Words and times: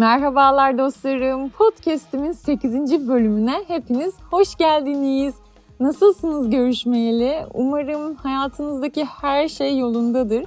Merhabalar 0.00 0.78
dostlarım. 0.78 1.48
Podcast'imin 1.50 2.32
8. 2.32 3.08
bölümüne 3.08 3.64
hepiniz 3.68 4.14
hoş 4.30 4.56
geldiniz. 4.56 5.34
Nasılsınız 5.80 6.50
görüşmeyeli? 6.50 7.46
Umarım 7.54 8.14
hayatınızdaki 8.14 9.04
her 9.04 9.48
şey 9.48 9.78
yolundadır. 9.78 10.44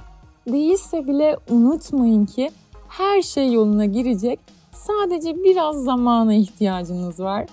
Değilse 0.48 1.06
bile 1.06 1.36
unutmayın 1.50 2.26
ki 2.26 2.50
her 2.88 3.22
şey 3.22 3.52
yoluna 3.52 3.84
girecek. 3.84 4.40
Sadece 4.72 5.44
biraz 5.44 5.76
zamana 5.76 6.34
ihtiyacınız 6.34 7.20
var. 7.20 7.46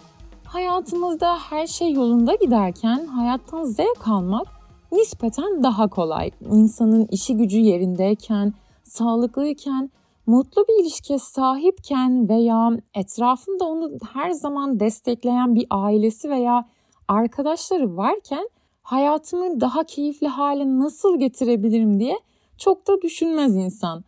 Hayatımızda 0.43 1.37
her 1.49 1.67
şey 1.67 1.93
yolunda 1.93 2.35
giderken 2.35 3.05
hayattan 3.05 3.63
zevk 3.63 4.07
almak 4.07 4.47
nispeten 4.91 5.63
daha 5.63 5.87
kolay. 5.87 6.31
İnsanın 6.51 7.07
işi 7.11 7.37
gücü 7.37 7.57
yerindeyken, 7.57 8.53
sağlıklıyken, 8.83 9.89
mutlu 10.31 10.65
bir 10.67 10.83
ilişkiye 10.83 11.19
sahipken 11.19 12.29
veya 12.29 12.71
etrafında 12.93 13.65
onu 13.65 13.91
her 14.13 14.31
zaman 14.31 14.79
destekleyen 14.79 15.55
bir 15.55 15.67
ailesi 15.69 16.29
veya 16.29 16.65
arkadaşları 17.07 17.97
varken 17.97 18.49
hayatımı 18.81 19.61
daha 19.61 19.83
keyifli 19.83 20.27
hale 20.27 20.79
nasıl 20.79 21.19
getirebilirim 21.19 21.99
diye 21.99 22.19
çok 22.57 22.87
da 22.87 23.01
düşünmez 23.01 23.55
insan. 23.55 24.03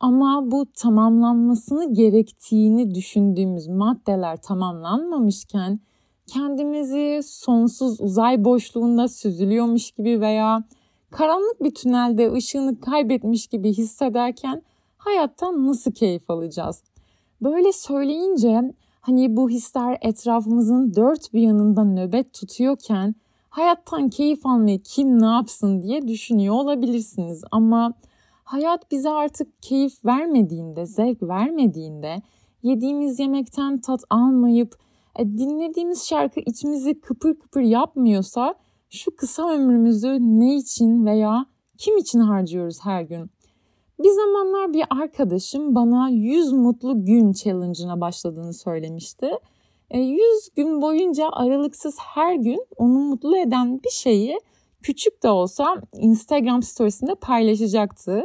Ama 0.00 0.50
bu 0.50 0.66
tamamlanmasını 0.66 1.94
gerektiğini 1.94 2.94
düşündüğümüz 2.94 3.68
maddeler 3.68 4.36
tamamlanmamışken 4.42 5.80
kendimizi 6.26 7.20
sonsuz 7.24 8.00
uzay 8.00 8.44
boşluğunda 8.44 9.08
süzülüyormuş 9.08 9.90
gibi 9.90 10.20
veya 10.20 10.64
karanlık 11.10 11.62
bir 11.62 11.74
tünelde 11.74 12.32
ışığını 12.32 12.80
kaybetmiş 12.80 13.46
gibi 13.46 13.72
hissederken 13.72 14.62
hayattan 15.06 15.66
nasıl 15.66 15.92
keyif 15.92 16.30
alacağız? 16.30 16.82
Böyle 17.42 17.72
söyleyince 17.72 18.74
hani 19.00 19.36
bu 19.36 19.50
hisler 19.50 19.98
etrafımızın 20.02 20.94
dört 20.94 21.32
bir 21.32 21.40
yanında 21.40 21.84
nöbet 21.84 22.32
tutuyorken 22.32 23.14
hayattan 23.48 24.08
keyif 24.08 24.46
almayı 24.46 24.82
kim 24.82 25.20
ne 25.22 25.26
yapsın 25.26 25.82
diye 25.82 26.08
düşünüyor 26.08 26.54
olabilirsiniz 26.54 27.44
ama 27.50 27.92
hayat 28.44 28.90
bize 28.90 29.10
artık 29.10 29.62
keyif 29.62 30.04
vermediğinde, 30.04 30.86
zevk 30.86 31.22
vermediğinde, 31.22 32.22
yediğimiz 32.62 33.18
yemekten 33.18 33.80
tat 33.80 34.00
almayıp 34.10 34.78
e, 35.18 35.24
dinlediğimiz 35.24 36.06
şarkı 36.06 36.40
içimizi 36.40 37.00
kıpır 37.00 37.34
kıpır 37.34 37.60
yapmıyorsa 37.60 38.54
şu 38.90 39.16
kısa 39.16 39.50
ömrümüzü 39.50 40.18
ne 40.20 40.56
için 40.56 41.06
veya 41.06 41.46
kim 41.78 41.98
için 41.98 42.20
harcıyoruz 42.20 42.78
her 42.82 43.02
gün? 43.02 43.30
Bir 43.98 44.10
zamanlar 44.10 44.72
bir 44.72 44.84
arkadaşım 44.90 45.74
bana 45.74 46.08
100 46.08 46.52
mutlu 46.52 47.04
gün 47.04 47.32
challenge'ına 47.32 48.00
başladığını 48.00 48.54
söylemişti. 48.54 49.30
100 49.94 50.20
e, 50.20 50.22
gün 50.56 50.82
boyunca 50.82 51.28
aralıksız 51.32 51.96
her 51.98 52.34
gün 52.34 52.66
onu 52.76 52.98
mutlu 52.98 53.36
eden 53.36 53.82
bir 53.82 53.90
şeyi 53.90 54.40
küçük 54.82 55.22
de 55.22 55.30
olsa 55.30 55.82
Instagram 55.92 56.62
storiesinde 56.62 57.14
paylaşacaktı. 57.14 58.24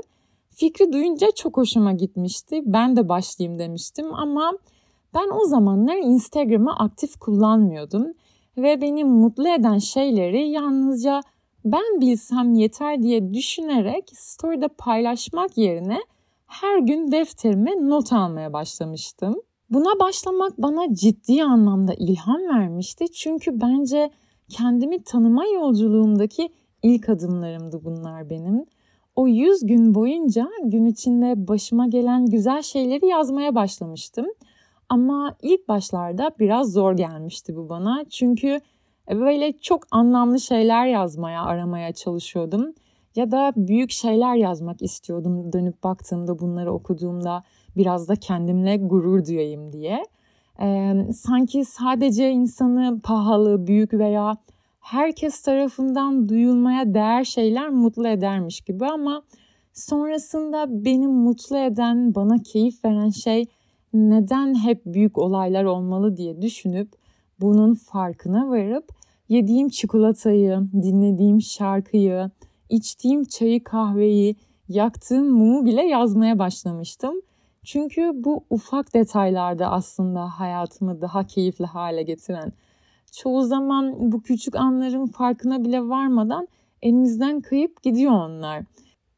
Fikri 0.49 0.93
duyunca 0.93 1.31
çok 1.35 1.57
hoşuma 1.57 1.93
gitmişti. 1.93 2.61
Ben 2.65 2.95
de 2.95 3.09
başlayayım 3.09 3.59
demiştim 3.59 4.13
ama 4.13 4.51
ben 5.13 5.29
o 5.41 5.45
zamanlar 5.45 5.97
Instagram'ı 5.97 6.75
aktif 6.79 7.19
kullanmıyordum 7.19 8.13
ve 8.57 8.81
beni 8.81 9.03
mutlu 9.03 9.47
eden 9.47 9.77
şeyleri 9.77 10.49
yalnızca 10.49 11.21
ben 11.65 12.01
bilsem 12.01 12.53
yeter 12.53 13.03
diye 13.03 13.33
düşünerek 13.33 14.11
story'de 14.13 14.67
paylaşmak 14.67 15.57
yerine 15.57 15.97
her 16.47 16.79
gün 16.79 17.11
defterime 17.11 17.71
not 17.89 18.13
almaya 18.13 18.53
başlamıştım. 18.53 19.35
Buna 19.69 19.99
başlamak 19.99 20.57
bana 20.57 20.95
ciddi 20.95 21.43
anlamda 21.43 21.93
ilham 21.93 22.41
vermişti. 22.55 23.11
Çünkü 23.11 23.61
bence 23.61 24.11
kendimi 24.49 25.03
tanıma 25.03 25.45
yolculuğumdaki 25.45 26.49
ilk 26.83 27.09
adımlarımdı 27.09 27.81
bunlar 27.83 28.29
benim. 28.29 28.63
O 29.15 29.27
100 29.27 29.65
gün 29.65 29.95
boyunca 29.95 30.49
gün 30.63 30.85
içinde 30.85 31.47
başıma 31.47 31.87
gelen 31.87 32.25
güzel 32.25 32.61
şeyleri 32.61 33.05
yazmaya 33.05 33.55
başlamıştım. 33.55 34.25
Ama 34.89 35.35
ilk 35.41 35.67
başlarda 35.67 36.31
biraz 36.39 36.71
zor 36.71 36.93
gelmişti 36.93 37.55
bu 37.55 37.69
bana. 37.69 38.05
Çünkü 38.09 38.61
böyle 39.09 39.51
çok 39.59 39.83
anlamlı 39.91 40.39
şeyler 40.39 40.85
yazmaya, 40.85 41.43
aramaya 41.43 41.93
çalışıyordum. 41.93 42.73
Ya 43.15 43.31
da 43.31 43.53
büyük 43.55 43.91
şeyler 43.91 44.35
yazmak 44.35 44.81
istiyordum 44.81 45.53
dönüp 45.53 45.83
baktığımda, 45.83 46.39
bunları 46.39 46.73
okuduğumda 46.73 47.43
biraz 47.77 48.07
da 48.07 48.15
kendimle 48.15 48.77
gurur 48.77 49.25
duyayım 49.25 49.73
diye. 49.73 50.05
Ee, 50.61 50.93
sanki 51.13 51.65
sadece 51.65 52.31
insanı 52.31 52.99
pahalı, 53.03 53.67
büyük 53.67 53.93
veya 53.93 54.37
herkes 54.79 55.41
tarafından 55.41 56.29
duyulmaya 56.29 56.93
değer 56.93 57.23
şeyler 57.23 57.69
mutlu 57.69 58.07
edermiş 58.07 58.61
gibi 58.61 58.85
ama 58.85 59.23
sonrasında 59.73 60.85
beni 60.85 61.07
mutlu 61.07 61.57
eden, 61.57 62.15
bana 62.15 62.37
keyif 62.43 62.85
veren 62.85 63.09
şey 63.09 63.45
neden 63.93 64.55
hep 64.63 64.85
büyük 64.85 65.17
olaylar 65.17 65.63
olmalı 65.63 66.17
diye 66.17 66.41
düşünüp 66.41 67.00
bunun 67.41 67.73
farkına 67.73 68.49
varıp 68.49 68.89
yediğim 69.29 69.69
çikolatayı, 69.69 70.59
dinlediğim 70.73 71.41
şarkıyı, 71.41 72.29
içtiğim 72.69 73.23
çayı, 73.23 73.63
kahveyi, 73.63 74.35
yaktığım 74.67 75.29
mumu 75.29 75.65
bile 75.65 75.81
yazmaya 75.81 76.39
başlamıştım. 76.39 77.21
Çünkü 77.63 78.11
bu 78.15 78.45
ufak 78.49 78.93
detaylarda 78.93 79.71
aslında 79.71 80.39
hayatımı 80.39 81.01
daha 81.01 81.27
keyifli 81.27 81.65
hale 81.65 82.03
getiren. 82.03 82.51
Çoğu 83.11 83.43
zaman 83.43 84.11
bu 84.11 84.21
küçük 84.21 84.55
anların 84.55 85.05
farkına 85.07 85.63
bile 85.63 85.81
varmadan 85.81 86.47
elimizden 86.81 87.41
kayıp 87.41 87.83
gidiyor 87.83 88.11
onlar. 88.11 88.63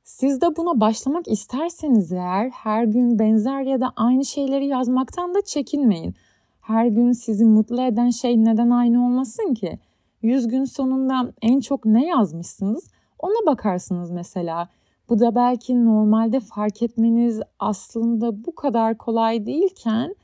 Siz 0.04 0.42
de 0.42 0.56
buna 0.56 0.80
başlamak 0.80 1.28
isterseniz 1.28 2.12
eğer 2.12 2.50
her 2.50 2.84
gün 2.84 3.20
benzer 3.20 3.62
ya 3.62 3.82
da 3.82 3.94
aynı 3.96 4.26
şeyleri 4.26 4.66
yazmaktan 4.68 5.36
da 5.36 5.42
çekinmeyin. 5.42 6.16
Her 6.64 6.86
gün 6.86 7.12
sizi 7.12 7.46
mutlu 7.46 7.82
eden 7.82 8.10
şey 8.10 8.46
neden 8.46 8.70
aynı 8.70 9.06
olmasın 9.06 9.54
ki? 9.54 9.80
100 10.22 10.48
gün 10.48 10.66
sonunda 10.66 11.34
en 11.42 11.60
çok 11.60 11.86
ne 11.86 12.08
yazmışsınız? 12.08 12.88
Ona 13.20 13.46
bakarsınız 13.52 14.12
mesela. 14.12 14.70
Bu 15.10 15.20
da 15.20 15.36
belki 15.36 15.86
normalde 15.86 16.40
fark 16.40 16.82
etmeniz 16.82 17.42
aslında 17.60 18.46
bu 18.46 18.56
kadar 18.56 18.98
kolay 18.98 19.46
değilken 19.46 20.16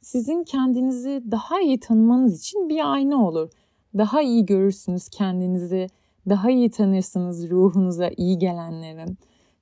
sizin 0.00 0.44
kendinizi 0.44 1.22
daha 1.30 1.60
iyi 1.60 1.80
tanımanız 1.80 2.40
için 2.40 2.68
bir 2.68 2.92
ayna 2.92 3.28
olur. 3.28 3.50
Daha 3.98 4.22
iyi 4.22 4.46
görürsünüz 4.46 5.08
kendinizi, 5.08 5.86
daha 6.28 6.50
iyi 6.50 6.70
tanırsınız 6.70 7.50
ruhunuza 7.50 8.10
iyi 8.16 8.38
gelenleri. 8.38 9.04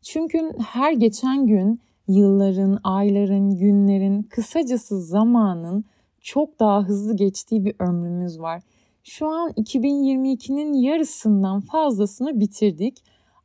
Çünkü 0.03 0.53
her 0.67 0.93
geçen 0.93 1.47
gün 1.47 1.81
yılların, 2.09 2.79
ayların, 2.85 3.51
günlerin, 3.57 4.23
kısacası 4.23 5.01
zamanın 5.03 5.85
çok 6.21 6.61
daha 6.61 6.83
hızlı 6.83 7.17
geçtiği 7.17 7.65
bir 7.65 7.75
ömrümüz 7.79 8.41
var. 8.41 8.63
Şu 9.05 9.27
an 9.27 9.51
2022'nin 9.51 10.73
yarısından 10.73 11.61
fazlasını 11.61 12.41
bitirdik 12.41 12.97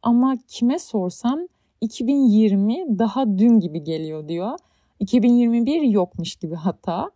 ama 0.02 0.38
kime 0.48 0.80
sorsam 0.80 1.40
2020 1.82 3.00
daha 3.00 3.38
dün 3.38 3.60
gibi 3.60 3.84
geliyor 3.84 4.28
diyor. 4.28 4.58
2021 5.00 5.82
yokmuş 5.82 6.36
gibi 6.36 6.56
hatta. 6.56 7.12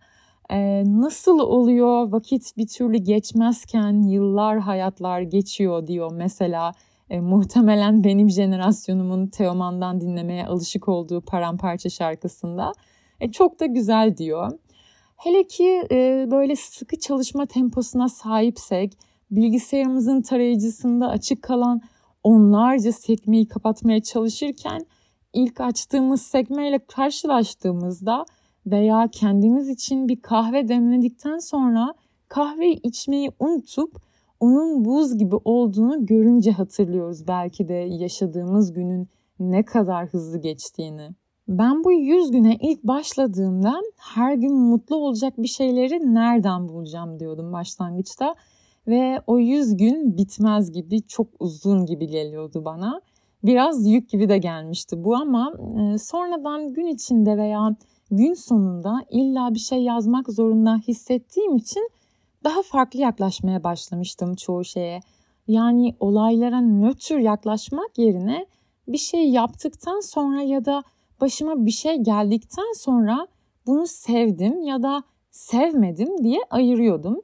Ee, 0.51 0.83
nasıl 0.85 1.39
oluyor 1.39 2.11
vakit 2.11 2.57
bir 2.57 2.67
türlü 2.67 2.97
geçmezken 2.97 4.03
yıllar 4.03 4.59
hayatlar 4.59 5.21
geçiyor 5.21 5.87
diyor 5.87 6.11
mesela. 6.13 6.71
E, 7.09 7.19
muhtemelen 7.19 8.03
benim 8.03 8.29
jenerasyonumun 8.29 9.27
Teoman'dan 9.27 10.01
dinlemeye 10.01 10.45
alışık 10.45 10.87
olduğu 10.87 11.21
paramparça 11.21 11.89
şarkısında. 11.89 12.71
E, 13.19 13.31
çok 13.31 13.59
da 13.59 13.65
güzel 13.65 14.17
diyor. 14.17 14.51
Hele 15.19 15.47
ki 15.47 15.87
e, 15.91 16.27
böyle 16.31 16.55
sıkı 16.55 16.99
çalışma 16.99 17.45
temposuna 17.45 18.09
sahipsek, 18.09 18.97
bilgisayarımızın 19.31 20.21
tarayıcısında 20.21 21.07
açık 21.07 21.41
kalan 21.41 21.81
onlarca 22.23 22.91
sekmeyi 22.91 23.47
kapatmaya 23.47 24.03
çalışırken 24.03 24.85
ilk 25.33 25.61
açtığımız 25.61 26.21
sekmeyle 26.21 26.79
karşılaştığımızda 26.79 28.25
veya 28.65 29.07
kendimiz 29.11 29.69
için 29.69 30.07
bir 30.07 30.21
kahve 30.21 30.67
demledikten 30.67 31.37
sonra 31.37 31.93
kahveyi 32.27 32.79
içmeyi 32.83 33.31
unutup 33.39 34.01
onun 34.39 34.85
buz 34.85 35.17
gibi 35.17 35.35
olduğunu 35.45 36.05
görünce 36.05 36.51
hatırlıyoruz 36.51 37.27
belki 37.27 37.67
de 37.67 37.73
yaşadığımız 37.73 38.73
günün 38.73 39.09
ne 39.39 39.65
kadar 39.65 40.07
hızlı 40.07 40.41
geçtiğini. 40.41 41.09
Ben 41.49 41.83
bu 41.83 41.91
100 41.91 42.31
güne 42.31 42.57
ilk 42.61 42.83
başladığımda 42.83 43.81
her 43.97 44.33
gün 44.33 44.55
mutlu 44.55 44.95
olacak 44.95 45.33
bir 45.37 45.47
şeyleri 45.47 46.13
nereden 46.13 46.69
bulacağım 46.69 47.19
diyordum 47.19 47.53
başlangıçta. 47.53 48.35
Ve 48.87 49.21
o 49.27 49.39
100 49.39 49.77
gün 49.77 50.17
bitmez 50.17 50.71
gibi 50.71 51.01
çok 51.01 51.27
uzun 51.39 51.85
gibi 51.85 52.07
geliyordu 52.07 52.65
bana. 52.65 53.01
Biraz 53.43 53.87
yük 53.87 54.09
gibi 54.09 54.29
de 54.29 54.37
gelmişti 54.37 55.03
bu 55.03 55.15
ama 55.15 55.53
e, 55.53 55.97
sonradan 55.97 56.73
gün 56.73 56.87
içinde 56.87 57.37
veya 57.37 57.75
gün 58.11 58.33
sonunda 58.33 59.05
illa 59.09 59.53
bir 59.53 59.59
şey 59.59 59.83
yazmak 59.83 60.29
zorunda 60.29 60.77
hissettiğim 60.87 61.57
için 61.57 61.89
daha 62.43 62.61
farklı 62.61 62.99
yaklaşmaya 62.99 63.63
başlamıştım 63.63 64.35
çoğu 64.35 64.65
şeye. 64.65 64.99
Yani 65.47 65.95
olaylara 65.99 66.61
nötr 66.61 67.17
yaklaşmak 67.17 67.97
yerine 67.97 68.45
bir 68.87 68.97
şey 68.97 69.29
yaptıktan 69.29 69.99
sonra 69.99 70.41
ya 70.41 70.65
da 70.65 70.83
başıma 71.21 71.65
bir 71.65 71.71
şey 71.71 71.95
geldikten 71.97 72.73
sonra 72.75 73.27
bunu 73.67 73.87
sevdim 73.87 74.61
ya 74.61 74.83
da 74.83 75.03
sevmedim 75.31 76.23
diye 76.23 76.39
ayırıyordum. 76.49 77.21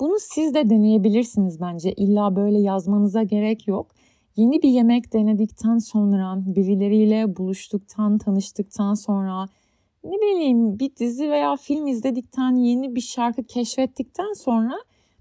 Bunu 0.00 0.16
siz 0.20 0.54
de 0.54 0.70
deneyebilirsiniz 0.70 1.60
bence. 1.60 1.92
İlla 1.92 2.36
böyle 2.36 2.58
yazmanıza 2.58 3.22
gerek 3.22 3.68
yok. 3.68 3.90
Yeni 4.36 4.62
bir 4.62 4.68
yemek 4.68 5.12
denedikten 5.12 5.78
sonra, 5.78 6.36
birileriyle 6.46 7.36
buluştuktan, 7.36 8.18
tanıştıktan 8.18 8.94
sonra, 8.94 9.48
ne 10.04 10.16
bileyim 10.16 10.78
bir 10.78 10.96
dizi 10.96 11.30
veya 11.30 11.56
film 11.56 11.86
izledikten, 11.86 12.54
yeni 12.54 12.94
bir 12.94 13.00
şarkı 13.00 13.44
keşfettikten 13.44 14.32
sonra 14.32 14.74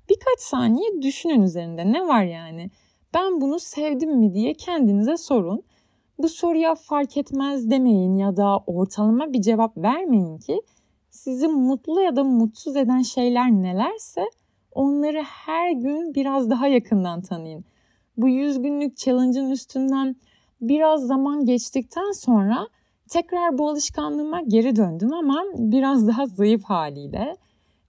birkaç 0.09 0.39
saniye 0.39 1.01
düşünün 1.01 1.41
üzerinde. 1.41 1.91
Ne 1.91 2.07
var 2.07 2.23
yani? 2.23 2.71
Ben 3.13 3.41
bunu 3.41 3.59
sevdim 3.59 4.17
mi 4.17 4.33
diye 4.33 4.53
kendinize 4.53 5.17
sorun. 5.17 5.63
Bu 6.21 6.29
soruya 6.29 6.75
fark 6.75 7.17
etmez 7.17 7.69
demeyin 7.69 8.17
ya 8.17 8.37
da 8.37 8.57
ortalama 8.57 9.33
bir 9.33 9.41
cevap 9.41 9.77
vermeyin 9.77 10.37
ki 10.37 10.61
sizi 11.09 11.47
mutlu 11.47 12.01
ya 12.01 12.15
da 12.15 12.23
mutsuz 12.23 12.75
eden 12.75 13.01
şeyler 13.01 13.51
nelerse 13.51 14.25
onları 14.71 15.21
her 15.21 15.71
gün 15.71 16.15
biraz 16.15 16.49
daha 16.49 16.67
yakından 16.67 17.21
tanıyın. 17.21 17.65
Bu 18.17 18.27
100 18.27 18.61
günlük 18.61 18.97
challenge'ın 18.97 19.51
üstünden 19.51 20.15
biraz 20.61 21.01
zaman 21.07 21.45
geçtikten 21.45 22.11
sonra 22.11 22.67
tekrar 23.09 23.57
bu 23.57 23.69
alışkanlığıma 23.69 24.41
geri 24.41 24.75
döndüm 24.75 25.13
ama 25.13 25.43
biraz 25.53 26.07
daha 26.07 26.25
zayıf 26.25 26.63
haliyle. 26.63 27.37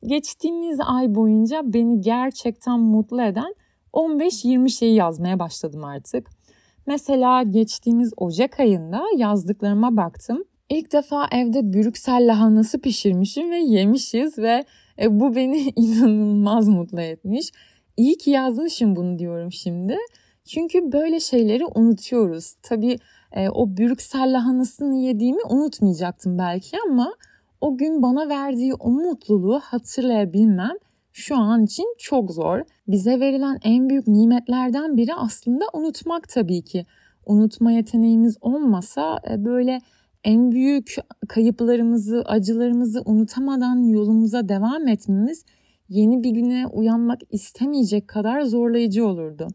Geçtiğimiz 0.07 0.79
ay 0.87 1.15
boyunca 1.15 1.63
beni 1.65 2.01
gerçekten 2.01 2.81
mutlu 2.81 3.23
eden 3.23 3.55
15-20 3.93 4.71
şeyi 4.71 4.95
yazmaya 4.95 5.39
başladım 5.39 5.85
artık. 5.85 6.42
Mesela 6.87 7.43
geçtiğimiz 7.43 8.13
Ocak 8.17 8.61
ayında 8.61 9.03
yazdıklarıma 9.17 9.97
baktım. 9.97 10.45
İlk 10.69 10.93
defa 10.93 11.27
evde 11.33 11.73
Brüksel 11.73 12.29
lahanası 12.29 12.81
pişirmişim 12.81 13.51
ve 13.51 13.57
yemişiz 13.57 14.39
ve 14.39 14.65
e, 15.03 15.21
bu 15.21 15.37
beni 15.37 15.59
inanılmaz 15.77 16.69
mutlu 16.69 17.01
etmiş. 17.01 17.51
İyi 17.97 18.19
ki 18.19 18.31
yazmışım 18.31 18.97
bunu 18.97 19.19
diyorum 19.19 19.53
şimdi. 19.53 19.97
Çünkü 20.45 20.93
böyle 20.93 21.21
şeyleri 21.21 21.65
unutuyoruz. 21.75 22.55
Tabii 22.63 22.99
e, 23.33 23.49
o 23.49 23.77
Brüksel 23.77 24.33
lahanasını 24.33 24.97
yediğimi 24.97 25.43
unutmayacaktım 25.51 26.39
belki 26.39 26.77
ama 26.89 27.15
o 27.61 27.77
gün 27.77 28.03
bana 28.03 28.29
verdiği 28.29 28.75
o 28.75 28.91
mutluluğu 28.91 29.61
hatırlayabilmem 29.61 30.77
şu 31.13 31.37
an 31.37 31.65
için 31.65 31.95
çok 31.99 32.31
zor. 32.31 32.61
Bize 32.89 33.21
verilen 33.21 33.59
en 33.65 33.89
büyük 33.89 34.07
nimetlerden 34.07 34.97
biri 34.97 35.15
aslında 35.15 35.65
unutmak 35.73 36.29
tabii 36.29 36.63
ki. 36.63 36.87
Unutma 37.27 37.73
yeteneğimiz 37.73 38.37
olmasa 38.41 39.19
e, 39.31 39.45
böyle 39.45 39.81
en 40.25 40.53
büyük 40.53 40.97
kayıplarımızı, 41.29 42.23
acılarımızı 42.27 43.03
unutamadan 43.05 43.77
yolumuza 43.77 44.49
devam 44.49 44.89
etmemiz 44.89 45.45
yeni 45.89 46.23
bir 46.23 46.31
güne 46.31 46.67
uyanmak 46.67 47.21
istemeyecek 47.31 48.09
kadar 48.09 48.41
zorlayıcı 48.41 49.07
olurdu. 49.07 49.49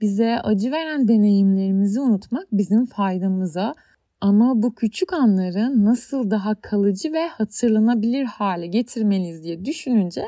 Bize 0.00 0.40
acı 0.40 0.72
veren 0.72 1.08
deneyimlerimizi 1.08 2.00
unutmak 2.00 2.46
bizim 2.52 2.86
faydamıza 2.86 3.74
ama 4.20 4.62
bu 4.62 4.74
küçük 4.74 5.12
anları 5.12 5.84
nasıl 5.84 6.30
daha 6.30 6.54
kalıcı 6.54 7.12
ve 7.12 7.28
hatırlanabilir 7.28 8.24
hale 8.24 8.66
getirmeliyiz 8.66 9.44
diye 9.44 9.64
düşününce 9.64 10.22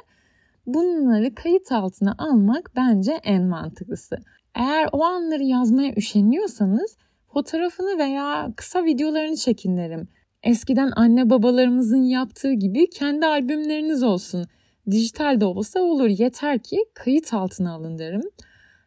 bunları 0.66 1.34
kayıt 1.34 1.72
altına 1.72 2.14
almak 2.18 2.70
bence 2.76 3.12
en 3.24 3.44
mantıklısı. 3.44 4.16
Eğer 4.54 4.88
o 4.92 5.04
anları 5.04 5.42
yazmaya 5.42 5.94
üşeniyorsanız 5.96 6.96
fotoğrafını 7.32 7.98
veya 7.98 8.52
kısa 8.56 8.84
videolarını 8.84 9.36
çekin 9.36 9.76
derim. 9.76 10.08
Eskiden 10.42 10.92
anne 10.96 11.30
babalarımızın 11.30 12.02
yaptığı 12.02 12.52
gibi 12.52 12.90
kendi 12.90 13.26
albümleriniz 13.26 14.02
olsun. 14.02 14.46
Dijital 14.90 15.40
de 15.40 15.44
olsa 15.44 15.80
olur 15.80 16.08
yeter 16.08 16.58
ki 16.58 16.84
kayıt 16.94 17.34
altına 17.34 17.72
alın 17.74 17.98
derim. 17.98 18.22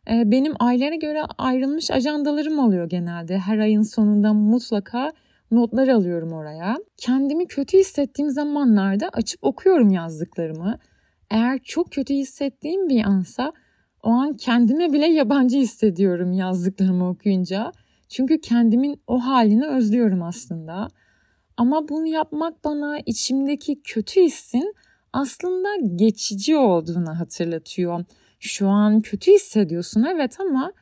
Ee, 0.10 0.32
benim 0.32 0.54
aylara 0.60 0.96
göre 0.96 1.22
ayrılmış 1.38 1.92
ajandalarım 1.92 2.60
oluyor 2.60 2.90
genelde. 2.90 3.38
Her 3.38 3.58
ayın 3.58 3.82
sonunda 3.82 4.34
mutlaka 4.34 5.12
notlar 5.52 5.88
alıyorum 5.88 6.34
oraya. 6.34 6.78
Kendimi 6.98 7.48
kötü 7.48 7.78
hissettiğim 7.78 8.32
zamanlarda 8.32 9.10
açıp 9.14 9.44
okuyorum 9.44 9.90
yazdıklarımı. 9.90 10.80
Eğer 11.30 11.60
çok 11.64 11.92
kötü 11.92 12.14
hissettiğim 12.14 12.90
bir 12.90 13.04
ansa 13.04 13.54
o 14.04 14.10
an 14.10 14.34
kendime 14.34 14.94
bile 14.94 15.06
yabancı 15.06 15.58
hissediyorum 15.58 16.34
yazdıklarımı 16.34 17.10
okuyunca. 17.10 17.72
Çünkü 18.10 18.42
kendimin 18.42 19.02
o 19.08 19.20
halini 19.20 19.68
özlüyorum 19.68 20.24
aslında. 20.24 20.88
Ama 21.58 21.90
bunu 21.90 22.08
yapmak 22.08 22.64
bana 22.64 23.00
içimdeki 23.00 23.82
kötü 23.82 24.22
hissin 24.22 24.76
aslında 25.14 25.76
geçici 25.96 26.58
olduğunu 26.58 27.20
hatırlatıyor. 27.20 28.06
Şu 28.40 28.68
an 28.68 29.02
kötü 29.02 29.32
hissediyorsun 29.32 30.04
evet 30.04 30.40
ama 30.40 30.74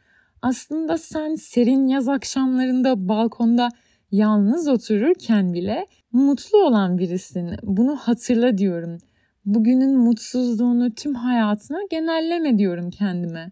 aslında 0.42 0.98
sen 0.98 1.36
serin 1.36 1.88
yaz 1.88 2.08
akşamlarında 2.08 3.10
balkonda 3.10 3.70
yalnız 4.12 4.68
otururken 4.68 5.54
bile 5.54 5.86
mutlu 6.12 6.66
olan 6.66 6.98
birisin. 6.98 7.56
Bunu 7.64 7.96
hatırla 7.96 8.58
diyorum. 8.58 8.98
Bugünün 9.46 9.98
mutsuzluğunu 9.98 10.96
tüm 10.96 11.16
hayatına 11.16 11.78
genelleme 11.92 12.58
diyorum 12.58 12.90
kendime. 12.90 13.52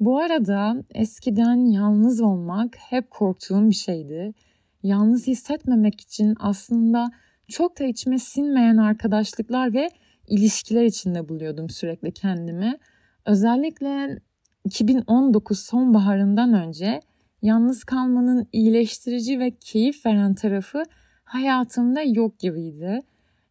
Bu 0.00 0.18
arada 0.18 0.76
eskiden 0.94 1.70
yalnız 1.70 2.20
olmak 2.20 2.76
hep 2.76 3.10
korktuğum 3.10 3.70
bir 3.70 3.74
şeydi. 3.74 4.34
Yalnız 4.82 5.26
hissetmemek 5.26 6.00
için 6.00 6.34
aslında 6.40 7.10
çok 7.48 7.78
da 7.78 7.84
içime 7.84 8.18
sinmeyen 8.18 8.76
arkadaşlıklar 8.76 9.74
ve 9.74 9.90
ilişkiler 10.28 10.84
içinde 10.84 11.28
buluyordum 11.28 11.70
sürekli 11.70 12.12
kendimi. 12.12 12.78
Özellikle 13.26 14.18
2019 14.64 15.58
sonbaharından 15.58 16.54
önce 16.54 17.00
yalnız 17.42 17.84
kalmanın 17.84 18.48
iyileştirici 18.52 19.38
ve 19.38 19.50
keyif 19.50 20.06
veren 20.06 20.34
tarafı 20.34 20.82
hayatımda 21.24 22.02
yok 22.02 22.38
gibiydi. 22.38 23.02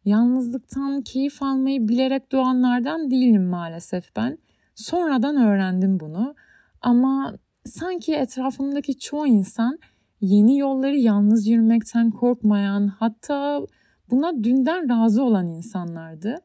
Yalnızlıktan 0.06 1.02
keyif 1.02 1.44
almayı 1.44 1.88
bilerek 1.88 2.32
doğanlardan 2.32 3.12
değilim 3.12 3.46
maalesef 3.46 4.16
ben. 4.16 4.38
Sonradan 4.76 5.36
öğrendim 5.36 6.00
bunu. 6.00 6.36
Ama 6.82 7.36
sanki 7.66 8.16
etrafımdaki 8.16 9.00
çoğu 9.00 9.28
insan 9.28 9.80
yeni 10.22 10.58
yolları 10.58 10.96
yalnız 10.96 11.48
yürümekten 11.48 12.12
korkmayan, 12.12 12.88
hatta 12.88 13.62
buna 14.10 14.44
dünden 14.44 14.90
razı 14.90 15.24
olan 15.24 15.48
insanlardı. 15.48 16.38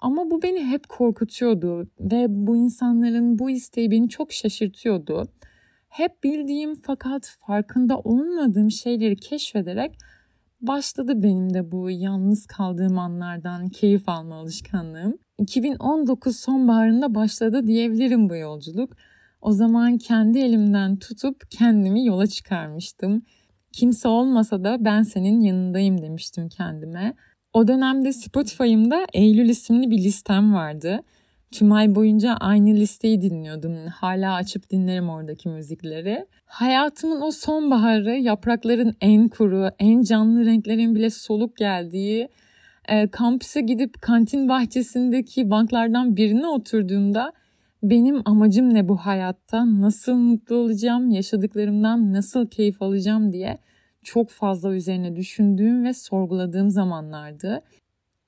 Ama 0.00 0.30
bu 0.30 0.42
beni 0.42 0.64
hep 0.64 0.88
korkutuyordu 0.88 1.88
ve 2.00 2.26
bu 2.28 2.56
insanların 2.56 3.38
bu 3.38 3.50
isteği 3.50 3.90
beni 3.90 4.08
çok 4.08 4.32
şaşırtıyordu. 4.32 5.28
Hep 5.88 6.24
bildiğim 6.24 6.74
fakat 6.74 7.36
farkında 7.46 7.98
olmadığım 7.98 8.70
şeyleri 8.70 9.16
keşfederek 9.16 9.98
başladı 10.62 11.22
benim 11.22 11.54
de 11.54 11.72
bu 11.72 11.90
yalnız 11.90 12.46
kaldığım 12.46 12.98
anlardan 12.98 13.68
keyif 13.68 14.08
alma 14.08 14.34
alışkanlığım. 14.34 15.18
2019 15.38 16.36
sonbaharında 16.36 17.14
başladı 17.14 17.66
diyebilirim 17.66 18.30
bu 18.30 18.36
yolculuk. 18.36 18.96
O 19.40 19.52
zaman 19.52 19.98
kendi 19.98 20.38
elimden 20.38 20.96
tutup 20.96 21.50
kendimi 21.50 22.06
yola 22.06 22.26
çıkarmıştım. 22.26 23.22
Kimse 23.72 24.08
olmasa 24.08 24.64
da 24.64 24.84
ben 24.84 25.02
senin 25.02 25.40
yanındayım 25.40 26.02
demiştim 26.02 26.48
kendime. 26.48 27.14
O 27.52 27.68
dönemde 27.68 28.12
Spotify'ımda 28.12 29.06
Eylül 29.12 29.48
isimli 29.48 29.90
bir 29.90 29.98
listem 29.98 30.54
vardı. 30.54 31.00
Tüm 31.52 31.72
ay 31.72 31.94
boyunca 31.94 32.34
aynı 32.34 32.74
listeyi 32.74 33.22
dinliyordum. 33.22 33.76
Hala 33.86 34.34
açıp 34.34 34.70
dinlerim 34.70 35.08
oradaki 35.08 35.48
müzikleri. 35.48 36.26
Hayatımın 36.46 37.20
o 37.20 37.30
sonbaharı, 37.30 38.10
yaprakların 38.10 38.94
en 39.00 39.28
kuru, 39.28 39.70
en 39.78 40.02
canlı 40.02 40.44
renklerin 40.44 40.94
bile 40.94 41.10
soluk 41.10 41.56
geldiği, 41.56 42.28
e, 42.88 43.08
kampüse 43.08 43.60
gidip 43.60 44.02
kantin 44.02 44.48
bahçesindeki 44.48 45.50
banklardan 45.50 46.16
birine 46.16 46.46
oturduğumda 46.46 47.32
benim 47.82 48.22
amacım 48.24 48.74
ne 48.74 48.88
bu 48.88 48.96
hayatta, 48.96 49.80
nasıl 49.80 50.14
mutlu 50.14 50.56
olacağım, 50.56 51.10
yaşadıklarımdan 51.10 52.12
nasıl 52.12 52.46
keyif 52.46 52.82
alacağım 52.82 53.32
diye 53.32 53.58
çok 54.02 54.30
fazla 54.30 54.74
üzerine 54.74 55.16
düşündüğüm 55.16 55.84
ve 55.84 55.94
sorguladığım 55.94 56.70
zamanlardı. 56.70 57.62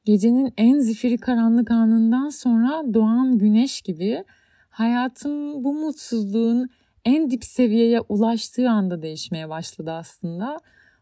Gecenin 0.05 0.53
en 0.57 0.79
zifiri 0.79 1.19
karanlık 1.19 1.71
anından 1.71 2.29
sonra 2.29 2.95
doğan 2.95 3.39
güneş 3.39 3.83
gibi 3.83 4.25
hayatım 4.71 5.65
bu 5.65 5.75
mutsuzluğun 5.75 6.69
en 7.05 7.31
dip 7.31 7.45
seviyeye 7.45 8.01
ulaştığı 8.01 8.71
anda 8.71 9.03
değişmeye 9.03 9.49
başladı 9.49 9.93
aslında. 9.93 10.59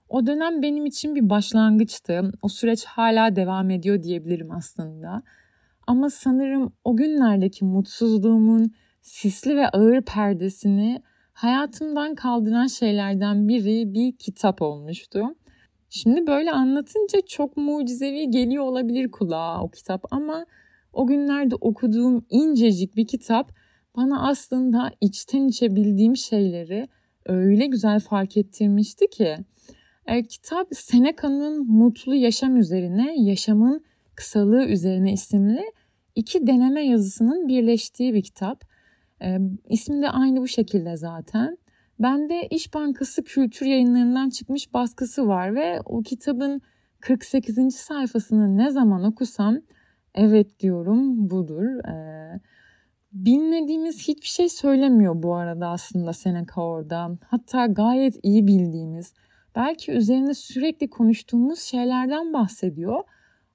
O 0.08 0.26
dönem 0.26 0.62
benim 0.62 0.86
için 0.86 1.14
bir 1.14 1.30
başlangıçtı. 1.30 2.32
O 2.42 2.48
süreç 2.48 2.84
hala 2.84 3.36
devam 3.36 3.70
ediyor 3.70 4.02
diyebilirim 4.02 4.50
aslında. 4.50 5.22
Ama 5.86 6.10
sanırım 6.10 6.72
o 6.84 6.96
günlerdeki 6.96 7.64
mutsuzluğumun 7.64 8.72
sisli 9.00 9.56
ve 9.56 9.68
ağır 9.68 10.02
perdesini 10.02 11.02
hayatımdan 11.32 12.14
kaldıran 12.14 12.66
şeylerden 12.66 13.48
biri 13.48 13.94
bir 13.94 14.16
kitap 14.16 14.62
olmuştu. 14.62 15.34
Şimdi 15.94 16.26
böyle 16.26 16.52
anlatınca 16.52 17.20
çok 17.26 17.56
mucizevi 17.56 18.30
geliyor 18.30 18.64
olabilir 18.64 19.10
kulağa 19.10 19.62
o 19.62 19.70
kitap 19.70 20.04
ama 20.10 20.46
o 20.92 21.06
günlerde 21.06 21.54
okuduğum 21.54 22.26
incecik 22.30 22.96
bir 22.96 23.06
kitap 23.06 23.52
bana 23.96 24.28
aslında 24.28 24.92
içten 25.00 25.46
içe 25.46 25.76
bildiğim 25.76 26.16
şeyleri 26.16 26.88
öyle 27.26 27.66
güzel 27.66 28.00
fark 28.00 28.36
ettirmişti 28.36 29.10
ki. 29.10 29.36
E, 30.06 30.22
kitap 30.22 30.68
Seneca'nın 30.72 31.66
Mutlu 31.66 32.14
Yaşam 32.14 32.56
üzerine, 32.56 33.14
yaşamın 33.16 33.84
kısalığı 34.14 34.64
üzerine 34.64 35.12
isimli 35.12 35.72
iki 36.14 36.46
deneme 36.46 36.86
yazısının 36.86 37.48
birleştiği 37.48 38.14
bir 38.14 38.22
kitap. 38.22 38.64
E, 39.22 39.38
ismi 39.68 40.02
de 40.02 40.10
aynı 40.10 40.40
bu 40.40 40.48
şekilde 40.48 40.96
zaten. 40.96 41.58
Bende 42.02 42.46
İş 42.50 42.74
Bankası 42.74 43.24
Kültür 43.24 43.66
Yayınlarından 43.66 44.30
çıkmış 44.30 44.74
baskısı 44.74 45.28
var 45.28 45.54
ve 45.54 45.80
o 45.84 46.02
kitabın 46.02 46.60
48. 47.00 47.74
sayfasını 47.74 48.56
ne 48.56 48.70
zaman 48.70 49.04
okusam 49.04 49.60
evet 50.14 50.60
diyorum 50.60 51.30
budur. 51.30 51.64
Ee, 51.88 52.40
bilmediğimiz 53.12 54.08
hiçbir 54.08 54.26
şey 54.26 54.48
söylemiyor 54.48 55.22
bu 55.22 55.34
arada 55.34 55.68
aslında 55.68 56.12
Seneca 56.12 56.62
orada. 56.62 57.18
Hatta 57.26 57.66
gayet 57.66 58.18
iyi 58.22 58.46
bildiğimiz, 58.46 59.14
belki 59.56 59.92
üzerine 59.92 60.34
sürekli 60.34 60.90
konuştuğumuz 60.90 61.58
şeylerden 61.60 62.32
bahsediyor. 62.32 63.02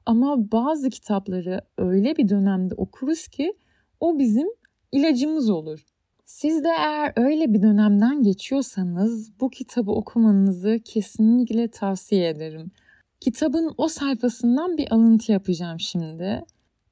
Ama 0.06 0.52
bazı 0.52 0.90
kitapları 0.90 1.62
öyle 1.78 2.18
bir 2.18 2.30
dönemde 2.30 2.76
okuruz 2.76 3.28
ki 3.28 3.54
o 4.00 4.20
bizim 4.20 4.48
ilacımız 4.92 5.50
olur. 5.50 5.97
Siz 6.28 6.64
de 6.64 6.68
eğer 6.68 7.14
öyle 7.16 7.54
bir 7.54 7.62
dönemden 7.62 8.24
geçiyorsanız 8.24 9.40
bu 9.40 9.50
kitabı 9.50 9.92
okumanızı 9.92 10.80
kesinlikle 10.86 11.68
tavsiye 11.68 12.30
ederim. 12.30 12.72
Kitabın 13.20 13.74
o 13.78 13.88
sayfasından 13.88 14.78
bir 14.78 14.94
alıntı 14.94 15.32
yapacağım 15.32 15.80
şimdi. 15.80 16.46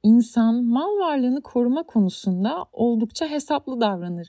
İnsan 0.03 0.63
mal 0.63 0.99
varlığını 0.99 1.41
koruma 1.41 1.83
konusunda 1.83 2.65
oldukça 2.73 3.27
hesaplı 3.27 3.81
davranır. 3.81 4.27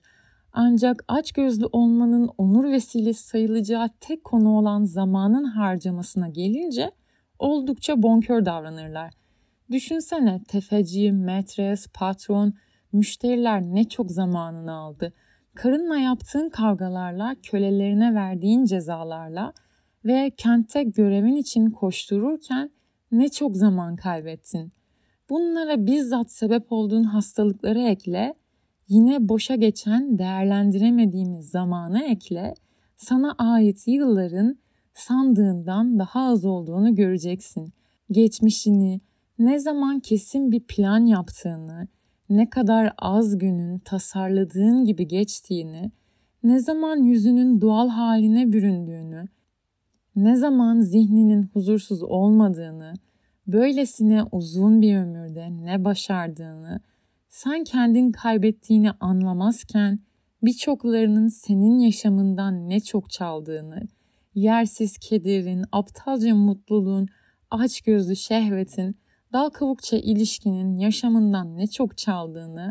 Ancak 0.53 1.05
açgözlü 1.09 1.67
olmanın 1.73 2.31
onur 2.39 2.73
vesilesi 2.73 3.27
sayılacağı 3.27 3.89
tek 4.01 4.25
konu 4.25 4.59
olan 4.59 4.85
zamanın 4.85 5.45
harcamasına 5.45 6.29
gelince 6.29 6.91
oldukça 7.39 8.03
bonkör 8.03 8.45
davranırlar. 8.45 9.13
Düşünsene 9.71 10.43
tefeci, 10.49 11.13
metres, 11.13 11.87
patron, 11.95 12.55
müşteriler 12.93 13.63
ne 13.63 13.89
çok 13.89 14.11
zamanını 14.11 14.73
aldı. 14.73 15.13
Karınla 15.55 15.97
yaptığın 15.97 16.49
kavgalarla, 16.49 17.37
kölelerine 17.43 18.15
verdiğin 18.15 18.65
cezalarla 18.65 19.53
ve 20.05 20.31
kente 20.37 20.83
görevin 20.83 21.37
için 21.37 21.71
koştururken 21.71 22.71
ne 23.13 23.29
çok 23.29 23.57
zaman 23.57 23.97
kaybettin. 23.97 24.73
Bunlara 25.31 25.87
bizzat 25.87 26.31
sebep 26.31 26.67
olduğun 26.73 27.03
hastalıkları 27.03 27.81
ekle, 27.81 28.35
yine 28.89 29.29
boşa 29.29 29.55
geçen 29.55 30.19
değerlendiremediğimiz 30.19 31.51
zamanı 31.51 32.03
ekle, 32.03 32.55
sana 32.97 33.35
ait 33.39 33.83
yılların 33.87 34.59
sandığından 34.95 35.99
daha 35.99 36.21
az 36.21 36.45
olduğunu 36.45 36.95
göreceksin. 36.95 37.73
Geçmişini, 38.11 39.01
ne 39.39 39.59
zaman 39.59 40.01
kesin 40.01 40.53
bir 40.53 40.61
plan 40.61 41.07
yaptığını, 41.07 41.89
ne 42.31 42.51
kadar 42.51 42.93
az 42.99 43.39
günün 43.39 43.79
tasarladığın 43.79 44.85
gibi 44.85 45.09
geçtiğini, 45.09 45.91
ne 46.43 46.61
zaman 46.61 46.97
yüzünün 46.97 47.61
doğal 47.61 47.89
haline 47.89 48.53
büründüğünü, 48.53 49.29
ne 50.17 50.37
zaman 50.37 50.81
zihninin 50.81 51.43
huzursuz 51.43 52.03
olmadığını, 52.03 52.95
böylesine 53.47 54.23
uzun 54.33 54.83
bir 54.83 54.97
ömürde 54.97 55.49
ne 55.51 55.85
başardığını, 55.85 56.81
sen 57.29 57.65
kendin 57.65 58.13
kaybettiğini 58.13 58.91
anlamazken 58.91 59.99
birçoklarının 60.43 61.29
senin 61.29 61.79
yaşamından 61.79 62.69
ne 62.69 62.81
çok 62.81 63.11
çaldığını, 63.11 63.83
yersiz 64.35 64.99
kederin, 64.99 65.65
aptalca 65.73 66.35
mutluluğun, 66.35 67.09
açgözlü 67.51 68.17
şehvetin, 68.17 68.97
dal 69.37 69.51
kavukça 69.51 69.97
ilişkinin 69.97 70.79
yaşamından 70.79 71.57
ne 71.57 71.67
çok 71.67 71.99
çaldığını, 71.99 72.69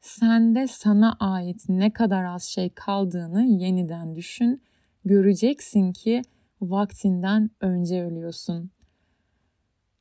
sende 0.00 0.66
sana 0.66 1.16
ait 1.20 1.68
ne 1.68 1.92
kadar 1.92 2.24
az 2.24 2.42
şey 2.42 2.70
kaldığını 2.70 3.44
yeniden 3.44 4.16
düşün. 4.16 4.62
Göreceksin 5.04 5.92
ki 5.92 6.22
vaktinden 6.60 7.50
önce 7.60 8.04
ölüyorsun. 8.04 8.70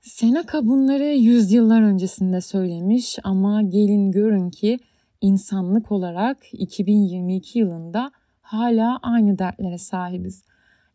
Seneca 0.01 0.65
bunları 0.65 1.03
yüzyıllar 1.03 1.81
öncesinde 1.81 2.41
söylemiş 2.41 3.19
ama 3.23 3.61
gelin 3.61 4.11
görün 4.11 4.49
ki 4.49 4.79
insanlık 5.21 5.91
olarak 5.91 6.37
2022 6.53 7.59
yılında 7.59 8.11
hala 8.41 8.99
aynı 9.01 9.39
dertlere 9.39 9.77
sahibiz 9.77 10.43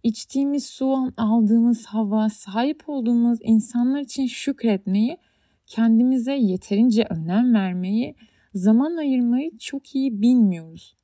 içtiğimiz 0.02 0.66
su, 0.66 1.12
aldığımız 1.16 1.86
hava, 1.86 2.28
sahip 2.28 2.82
olduğumuz 2.86 3.38
insanlar 3.42 4.00
için 4.00 4.26
şükretmeyi, 4.26 5.18
kendimize 5.66 6.32
yeterince 6.32 7.06
önem 7.10 7.54
vermeyi, 7.54 8.14
zaman 8.54 8.96
ayırmayı 8.96 9.58
çok 9.58 9.94
iyi 9.94 10.22
bilmiyoruz. 10.22 10.96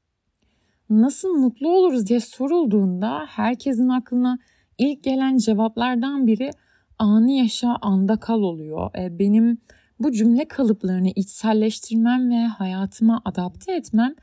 Nasıl 0.90 1.34
mutlu 1.34 1.68
oluruz 1.68 2.06
diye 2.06 2.20
sorulduğunda 2.20 3.26
herkesin 3.28 3.88
aklına 3.88 4.38
ilk 4.78 5.02
gelen 5.02 5.38
cevaplardan 5.38 6.26
biri 6.26 6.50
anı 6.98 7.30
yaşa 7.30 7.76
anda 7.82 8.16
kal 8.16 8.42
oluyor. 8.42 8.90
E, 8.98 9.18
benim 9.18 9.58
bu 10.00 10.12
cümle 10.12 10.48
kalıplarını 10.48 11.08
içselleştirmem 11.08 12.30
ve 12.30 12.46
hayatıma 12.46 13.22
adapte 13.24 13.72
etmem 13.72 14.14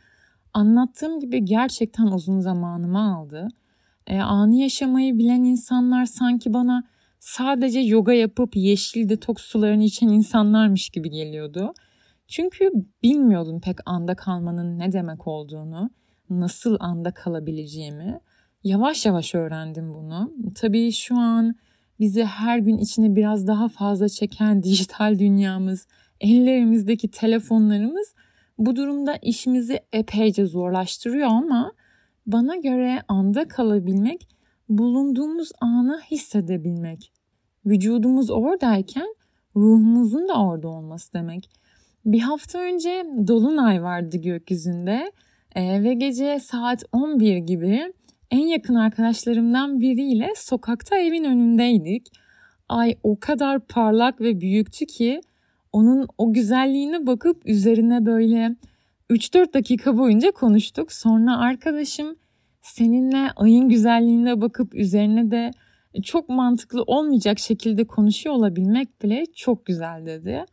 anlattığım 0.53 1.20
gibi 1.20 1.46
gerçekten 1.46 2.05
uzun 2.05 2.39
zamanımı 2.39 3.15
aldı 3.15 3.48
e, 4.07 4.19
anı 4.19 4.55
yaşamayı 4.55 5.17
bilen 5.17 5.43
insanlar 5.43 6.05
sanki 6.05 6.53
bana 6.53 6.83
sadece 7.19 7.79
yoga 7.79 8.13
yapıp 8.13 8.55
yeşil 8.55 9.09
detoks 9.09 9.43
sularını 9.43 9.83
içen 9.83 10.07
insanlarmış 10.07 10.89
gibi 10.89 11.09
geliyordu. 11.09 11.74
Çünkü 12.27 12.71
bilmiyordum 13.03 13.62
pek 13.62 13.77
anda 13.85 14.15
kalmanın 14.15 14.79
ne 14.79 14.91
demek 14.91 15.27
olduğunu, 15.27 15.89
nasıl 16.29 16.77
anda 16.79 17.12
kalabileceğimi. 17.12 18.19
Yavaş 18.63 19.05
yavaş 19.05 19.35
öğrendim 19.35 19.93
bunu. 19.93 20.33
Tabii 20.55 20.91
şu 20.91 21.15
an 21.17 21.55
bizi 22.00 22.25
her 22.25 22.57
gün 22.57 22.77
içine 22.77 23.15
biraz 23.15 23.47
daha 23.47 23.67
fazla 23.67 24.09
çeken 24.09 24.63
dijital 24.63 25.19
dünyamız, 25.19 25.88
ellerimizdeki 26.21 27.12
telefonlarımız 27.12 28.15
bu 28.57 28.75
durumda 28.75 29.15
işimizi 29.15 29.79
epeyce 29.93 30.45
zorlaştırıyor 30.45 31.27
ama 31.27 31.71
bana 32.27 32.55
göre 32.55 33.01
anda 33.08 33.48
kalabilmek, 33.48 34.27
bulunduğumuz 34.70 35.51
anı 35.62 36.01
hissedebilmek. 36.12 37.12
Vücudumuz 37.65 38.32
oradayken 38.32 39.15
ruhumuzun 39.55 40.27
da 40.27 40.46
orada 40.46 40.67
olması 40.67 41.13
demek. 41.13 41.50
Bir 42.05 42.20
hafta 42.20 42.60
önce 42.60 43.05
dolunay 43.27 43.84
vardı 43.84 44.17
gökyüzünde 44.17 45.12
ee, 45.55 45.84
ve 45.84 45.94
gece 45.94 46.39
saat 46.39 46.84
11 46.91 47.38
gibi 47.38 47.94
en 48.32 48.48
yakın 48.48 48.75
arkadaşlarımdan 48.75 49.82
biriyle 49.82 50.34
sokakta 50.36 50.98
evin 50.98 51.24
önündeydik. 51.24 52.08
Ay 52.70 52.96
o 53.03 53.20
kadar 53.20 53.60
parlak 53.60 54.22
ve 54.22 54.41
büyüktü 54.41 54.86
ki 54.86 55.22
onun 55.72 56.08
o 56.17 56.34
güzelliğine 56.34 57.08
bakıp 57.08 57.41
üzerine 57.46 58.05
böyle 58.05 58.55
3-4 59.09 59.53
dakika 59.53 59.97
boyunca 59.97 60.31
konuştuk. 60.31 60.91
Sonra 60.91 61.38
arkadaşım 61.38 62.15
seninle 62.62 63.31
ayın 63.35 63.69
güzelliğine 63.69 64.41
bakıp 64.41 64.75
üzerine 64.75 65.31
de 65.31 65.51
çok 66.03 66.29
mantıklı 66.29 66.83
olmayacak 66.83 67.39
şekilde 67.39 67.88
konuşuyor 67.88 68.35
olabilmek 68.35 69.01
bile 69.03 69.25
çok 69.35 69.65
güzel 69.65 70.05
dedi. 70.05 70.45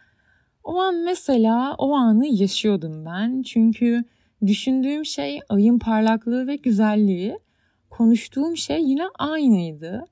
O 0.64 0.80
an 0.80 1.04
mesela 1.04 1.75
o 1.78 1.92
anı 1.92 2.26
yaşıyordum 2.26 3.04
ben. 3.04 3.42
Çünkü 3.42 4.04
düşündüğüm 4.47 5.04
şey 5.04 5.40
ayın 5.49 5.78
parlaklığı 5.78 6.47
ve 6.47 6.56
güzelliği. 6.56 7.38
Konuştuğum 7.90 8.56
şey 8.56 8.82
yine 8.82 9.04
aynıydı. 9.18 10.04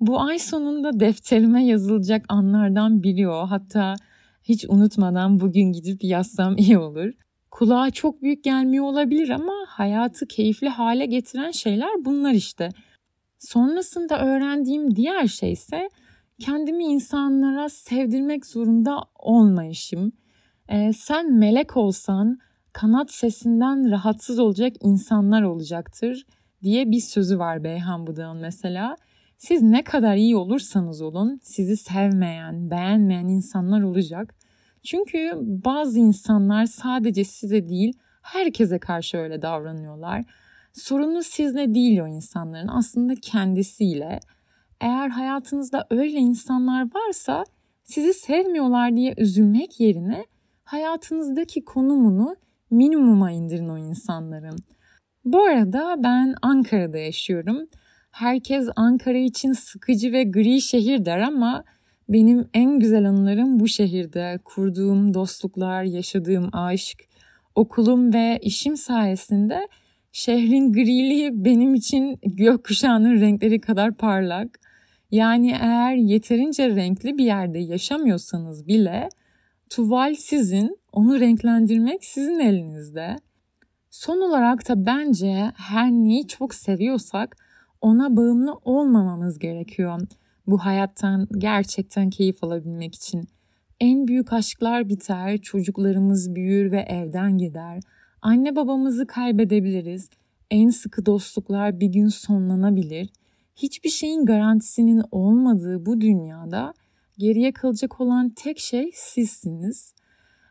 Bu 0.00 0.20
ay 0.20 0.38
sonunda 0.38 1.00
defterime 1.00 1.66
yazılacak 1.66 2.24
anlardan 2.28 3.02
biri 3.02 3.28
o. 3.28 3.46
Hatta 3.46 3.94
hiç 4.42 4.64
unutmadan 4.68 5.40
bugün 5.40 5.72
gidip 5.72 6.04
yazsam 6.04 6.56
iyi 6.56 6.78
olur. 6.78 7.12
Kulağa 7.52 7.90
çok 7.90 8.22
büyük 8.22 8.44
gelmiyor 8.44 8.84
olabilir 8.84 9.28
ama 9.28 9.52
hayatı 9.66 10.26
keyifli 10.26 10.68
hale 10.68 11.06
getiren 11.06 11.50
şeyler 11.50 12.04
bunlar 12.04 12.32
işte. 12.32 12.68
Sonrasında 13.38 14.24
öğrendiğim 14.24 14.96
diğer 14.96 15.26
şey 15.26 15.52
ise 15.52 15.88
kendimi 16.38 16.84
insanlara 16.84 17.68
sevdirmek 17.68 18.46
zorunda 18.46 19.00
olmayışım. 19.18 20.12
Ee, 20.68 20.92
sen 20.92 21.32
melek 21.32 21.76
olsan 21.76 22.38
kanat 22.72 23.10
sesinden 23.10 23.90
rahatsız 23.90 24.38
olacak 24.38 24.72
insanlar 24.80 25.42
olacaktır 25.42 26.26
diye 26.62 26.90
bir 26.90 27.00
sözü 27.00 27.38
var 27.38 27.64
Beyhan 27.64 28.06
Budak'ın 28.06 28.36
mesela. 28.36 28.96
Siz 29.38 29.62
ne 29.62 29.84
kadar 29.84 30.16
iyi 30.16 30.36
olursanız 30.36 31.02
olun 31.02 31.40
sizi 31.42 31.76
sevmeyen, 31.76 32.70
beğenmeyen 32.70 33.28
insanlar 33.28 33.82
olacak. 33.82 34.34
Çünkü 34.84 35.32
bazı 35.40 35.98
insanlar 35.98 36.66
sadece 36.66 37.24
size 37.24 37.68
değil 37.68 37.92
herkese 38.22 38.78
karşı 38.78 39.16
öyle 39.16 39.42
davranıyorlar. 39.42 40.24
Sorunu 40.72 41.22
sizle 41.22 41.74
değil 41.74 42.00
o 42.00 42.06
insanların 42.06 42.68
aslında 42.68 43.14
kendisiyle. 43.14 44.20
Eğer 44.80 45.08
hayatınızda 45.08 45.86
öyle 45.90 46.18
insanlar 46.18 46.88
varsa 46.94 47.44
sizi 47.84 48.14
sevmiyorlar 48.14 48.96
diye 48.96 49.14
üzülmek 49.18 49.80
yerine 49.80 50.26
hayatınızdaki 50.64 51.64
konumunu 51.64 52.36
minimuma 52.70 53.30
indirin 53.30 53.68
o 53.68 53.78
insanların. 53.78 54.58
Bu 55.24 55.42
arada 55.42 55.94
ben 55.98 56.34
Ankara'da 56.42 56.98
yaşıyorum. 56.98 57.68
Herkes 58.10 58.68
Ankara 58.76 59.18
için 59.18 59.52
sıkıcı 59.52 60.12
ve 60.12 60.24
gri 60.24 60.60
şehir 60.60 61.04
der 61.04 61.18
ama 61.18 61.64
benim 62.08 62.48
en 62.54 62.78
güzel 62.78 63.08
anılarım 63.08 63.60
bu 63.60 63.68
şehirde. 63.68 64.38
Kurduğum 64.44 65.14
dostluklar, 65.14 65.82
yaşadığım 65.82 66.48
aşk, 66.52 66.98
okulum 67.54 68.14
ve 68.14 68.38
işim 68.42 68.76
sayesinde 68.76 69.68
şehrin 70.12 70.72
griliği 70.72 71.44
benim 71.44 71.74
için 71.74 72.18
gökkuşağının 72.22 73.20
renkleri 73.20 73.60
kadar 73.60 73.94
parlak. 73.94 74.60
Yani 75.10 75.56
eğer 75.60 75.94
yeterince 75.94 76.68
renkli 76.68 77.18
bir 77.18 77.24
yerde 77.24 77.58
yaşamıyorsanız 77.58 78.66
bile 78.66 79.08
tuval 79.70 80.14
sizin, 80.14 80.78
onu 80.92 81.20
renklendirmek 81.20 82.04
sizin 82.04 82.38
elinizde. 82.38 83.16
Son 83.90 84.20
olarak 84.20 84.68
da 84.68 84.86
bence 84.86 85.52
her 85.54 85.90
neyi 85.90 86.26
çok 86.26 86.54
seviyorsak 86.54 87.36
ona 87.80 88.16
bağımlı 88.16 88.54
olmamamız 88.64 89.38
gerekiyor. 89.38 90.00
Bu 90.46 90.58
hayattan 90.58 91.28
gerçekten 91.38 92.10
keyif 92.10 92.44
alabilmek 92.44 92.94
için. 92.94 93.28
En 93.80 94.08
büyük 94.08 94.32
aşklar 94.32 94.88
biter, 94.88 95.38
çocuklarımız 95.38 96.34
büyür 96.34 96.72
ve 96.72 96.80
evden 96.80 97.38
gider. 97.38 97.80
Anne 98.22 98.56
babamızı 98.56 99.06
kaybedebiliriz. 99.06 100.10
En 100.50 100.70
sıkı 100.70 101.06
dostluklar 101.06 101.80
bir 101.80 101.86
gün 101.86 102.08
sonlanabilir. 102.08 103.10
Hiçbir 103.56 103.90
şeyin 103.90 104.26
garantisinin 104.26 105.02
olmadığı 105.10 105.86
bu 105.86 106.00
dünyada 106.00 106.74
geriye 107.18 107.52
kalacak 107.52 108.00
olan 108.00 108.30
tek 108.30 108.58
şey 108.58 108.90
sizsiniz. 108.94 109.94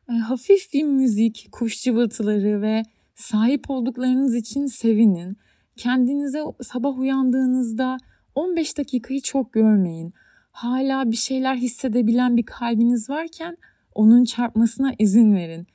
E, 0.10 0.14
hafif 0.14 0.74
bir 0.74 0.84
müzik, 0.84 1.48
kuş 1.52 1.84
cıvıltıları 1.84 2.62
ve 2.62 2.84
sahip 3.16 3.70
olduklarınız 3.70 4.36
için 4.36 4.66
sevinin. 4.66 5.38
Kendinize 5.78 6.44
sabah 6.62 7.00
uyandığınızda 7.00 7.98
15 8.36 8.78
dakikayı 8.78 9.22
çok 9.22 9.54
görmeyin. 9.54 10.14
Hala 10.52 11.12
bir 11.12 11.16
şeyler 11.16 11.56
hissedebilen 11.56 12.38
bir 12.38 12.44
kalbiniz 12.44 13.10
varken 13.10 13.58
onun 13.96 14.24
çarpmasına 14.24 14.94
izin 15.00 15.36
verin. 15.36 15.68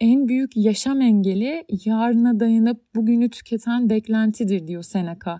En 0.00 0.28
büyük 0.28 0.56
yaşam 0.56 1.00
engeli 1.00 1.64
yarına 1.84 2.40
dayanıp 2.40 2.94
bugünü 2.94 3.30
tüketen 3.30 3.90
beklentidir 3.90 4.66
diyor 4.66 4.82
Seneca. 4.82 5.38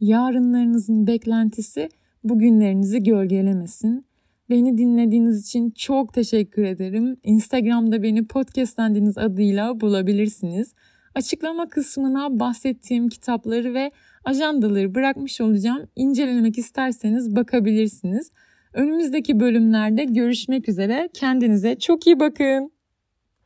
Yarınlarınızın 0.00 1.06
beklentisi 1.06 1.88
bugünlerinizi 2.24 3.02
gölgelemesin. 3.02 4.06
Beni 4.50 4.78
dinlediğiniz 4.78 5.46
için 5.46 5.70
çok 5.70 6.14
teşekkür 6.14 6.64
ederim. 6.64 7.16
Instagram'da 7.24 8.02
beni 8.02 8.26
podcastlendiğiniz 8.26 9.18
adıyla 9.18 9.80
bulabilirsiniz. 9.80 10.74
Açıklama 11.14 11.68
kısmına 11.68 12.40
bahsettiğim 12.40 13.08
kitapları 13.08 13.74
ve 13.74 13.90
ajandaları 14.24 14.94
bırakmış 14.94 15.40
olacağım. 15.40 15.88
İncelemek 15.96 16.58
isterseniz 16.58 17.36
bakabilirsiniz. 17.36 18.30
Önümüzdeki 18.74 19.40
bölümlerde 19.40 20.04
görüşmek 20.04 20.68
üzere. 20.68 21.08
Kendinize 21.14 21.78
çok 21.78 22.06
iyi 22.06 22.20
bakın. 22.20 22.72